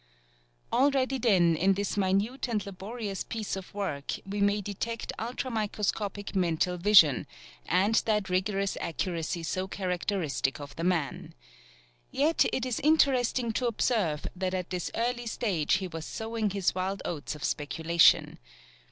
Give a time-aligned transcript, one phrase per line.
[0.73, 6.35] Already, then, in this minute and laborious piece of work, we may detect ultra microscopic
[6.35, 7.27] mental vision,
[7.67, 11.35] and that rigorous accuracy so characteristic of the man.
[12.09, 16.73] Yet it is interesting to observe that at this early stage he was sowing his
[16.73, 18.39] wild oats of speculation.